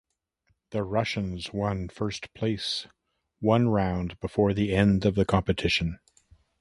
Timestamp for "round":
3.69-4.19